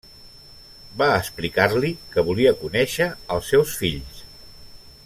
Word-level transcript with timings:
Va 1.01 1.09
explicar-li 1.17 1.91
que 2.15 2.25
volia 2.31 2.55
conèixer 2.63 3.09
els 3.37 3.53
seus 3.55 3.79
fills. 3.83 4.27